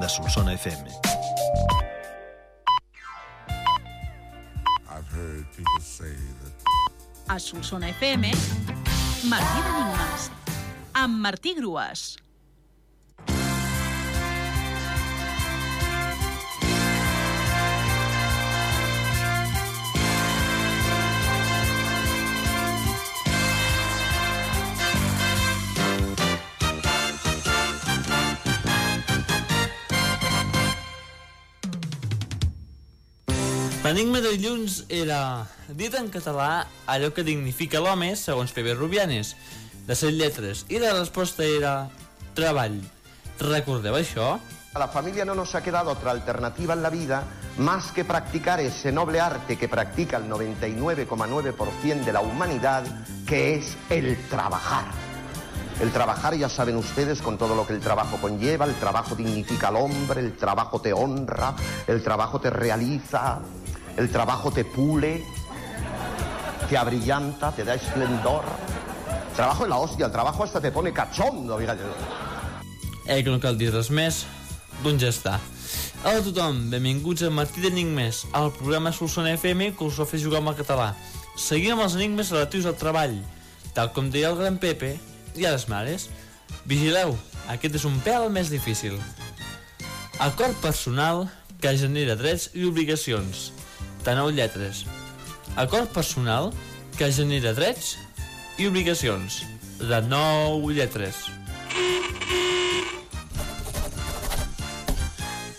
de 0.00 0.08
Solsona 0.08 0.52
FM. 0.52 0.86
I've 4.88 5.08
heard 5.08 5.44
people 5.56 5.80
say 5.80 6.14
that 6.42 7.34
A 7.34 7.38
Solsona 7.38 7.88
FM, 7.88 8.22
Martí 9.28 9.60
d'Enigmes, 9.64 10.30
amb 10.94 11.18
Martí 11.18 11.54
Grues. 11.54 12.16
L'enigma 33.78 34.18
de 34.18 34.32
dilluns 34.34 34.80
era 34.90 35.46
dit 35.78 35.94
en 35.94 36.08
català 36.10 36.66
allò 36.90 37.12
que 37.14 37.22
dignifica 37.22 37.78
l'home 37.78 38.10
segons 38.18 38.50
Pepe 38.52 38.74
Rubianes, 38.74 39.36
de 39.86 39.94
set 39.94 40.16
lletres, 40.18 40.64
i 40.68 40.80
la 40.82 40.90
resposta 40.96 41.46
era 41.46 41.72
treball. 42.34 42.80
Recordeu 43.38 43.94
això? 43.94 44.34
A 44.74 44.82
la 44.82 44.90
familia 44.90 45.24
no 45.24 45.36
nos 45.38 45.54
ha 45.54 45.62
quedado 45.62 45.92
otra 45.94 46.10
alternativa 46.10 46.74
en 46.74 46.82
la 46.82 46.90
vida 46.90 47.22
más 47.56 47.92
que 47.92 48.04
practicar 48.04 48.58
ese 48.60 48.90
noble 48.90 49.20
arte 49.20 49.56
que 49.56 49.68
practica 49.68 50.16
el 50.16 50.28
99,9% 50.28 52.04
de 52.04 52.12
la 52.12 52.20
humanidad, 52.20 52.84
que 53.26 53.54
es 53.54 53.76
el 53.90 54.18
trabajar. 54.28 55.07
El 55.80 55.92
trabajar, 55.92 56.34
ya 56.34 56.48
saben 56.48 56.76
ustedes, 56.76 57.22
con 57.22 57.38
todo 57.38 57.54
lo 57.54 57.64
que 57.64 57.72
el 57.72 57.78
trabajo 57.78 58.16
conlleva, 58.20 58.64
el 58.64 58.74
trabajo 58.74 59.14
dignifica 59.14 59.68
al 59.68 59.76
hombre, 59.76 60.20
el 60.20 60.36
trabajo 60.36 60.80
te 60.80 60.92
honra, 60.92 61.54
el 61.86 62.02
trabajo 62.02 62.40
te 62.40 62.50
realiza, 62.50 63.38
el 63.96 64.10
trabajo 64.10 64.50
te 64.50 64.64
pule, 64.64 65.24
te 66.68 66.76
abrillanta, 66.76 67.52
te 67.52 67.62
da 67.62 67.74
esplendor. 67.74 68.42
El 69.30 69.36
trabajo 69.36 69.62
es 69.62 69.70
la 69.70 69.76
hostia, 69.76 70.06
el 70.06 70.12
trabajo 70.12 70.42
hasta 70.42 70.60
te 70.60 70.72
pone 70.72 70.92
cachondo, 70.92 71.56
fíjate. 71.56 71.82
Eh, 73.06 73.22
que 73.22 73.30
no 73.30 73.38
cal 73.38 73.56
dir 73.56 73.70
res 73.70 73.92
més, 73.94 74.24
doncs 74.82 75.04
ja 75.04 75.12
està. 75.14 75.36
Hola 76.02 76.18
a 76.18 76.24
tothom, 76.26 76.58
benvinguts 76.72 77.22
a 77.22 77.30
Martí 77.30 77.62
d'Enigmes, 77.62 78.24
al 78.34 78.50
programa 78.52 78.90
Solsona 78.92 79.36
FM 79.38 79.76
que 79.78 79.86
us 79.86 80.02
ho 80.02 80.06
fa 80.10 80.18
jugar 80.18 80.42
amb 80.42 80.50
el 80.50 80.58
català. 80.58 80.90
Seguim 81.38 81.78
amb 81.78 81.86
els 81.86 81.94
enigmes 81.94 82.34
relatius 82.34 82.66
al 82.66 82.76
treball, 82.76 83.14
tal 83.78 83.94
com 83.94 84.10
deia 84.10 84.34
el 84.34 84.42
gran 84.42 84.58
Pepe 84.58 84.96
i 85.40 85.46
a 85.46 85.54
les 85.54 85.68
mares. 85.70 86.08
Vigileu, 86.68 87.14
aquest 87.52 87.78
és 87.78 87.86
un 87.88 87.96
pèl 88.04 88.28
més 88.32 88.50
difícil. 88.52 88.98
Acord 90.18 90.56
personal 90.62 91.28
que 91.62 91.76
genera 91.78 92.16
drets 92.18 92.50
i 92.54 92.66
obligacions, 92.68 93.52
de 94.04 94.14
nou 94.18 94.32
lletres. 94.34 94.84
Acord 95.56 95.90
personal 95.94 96.52
que 96.98 97.12
genera 97.14 97.54
drets 97.54 97.96
i 98.58 98.66
obligacions, 98.66 99.44
de 99.78 100.02
nou 100.10 100.70
lletres. 100.74 101.28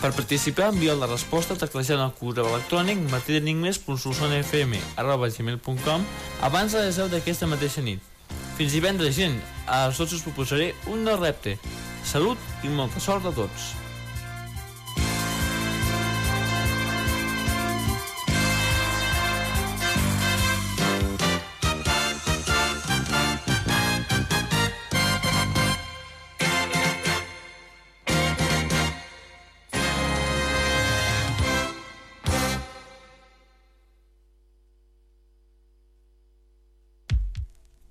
Per 0.00 0.08
participar, 0.16 0.70
envia 0.72 0.94
la 0.96 1.04
resposta 1.10 1.52
teclejant 1.60 2.00
el 2.00 2.14
correu 2.16 2.46
electrònic 2.48 2.96
martidenigmes.solsonfm.gmail.com 3.12 6.00
abans 6.48 6.72
de 6.72 6.80
les 6.86 6.96
10 6.96 7.12
d'aquesta 7.12 7.44
mateixa 7.50 7.84
nit. 7.84 8.00
Fins 8.60 8.74
divendres, 8.76 9.14
gent, 9.16 9.38
a 9.64 9.86
12 9.88 10.18
us 10.18 10.20
proposaré 10.26 10.66
un 10.92 11.00
nou 11.06 11.16
repte. 11.16 11.54
Salut 12.04 12.36
i 12.60 12.68
molta 12.68 13.00
sort 13.00 13.24
a 13.24 13.32
tots. 13.32 13.70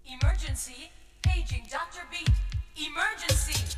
Emergency! 0.09 0.89
Paging 1.21 1.65
Dr. 1.69 2.01
Beat! 2.09 2.29
Emergency! 2.75 3.68